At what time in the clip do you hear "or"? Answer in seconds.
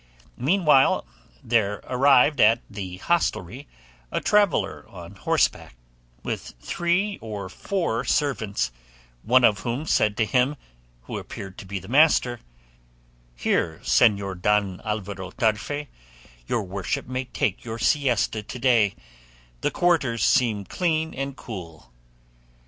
7.21-7.49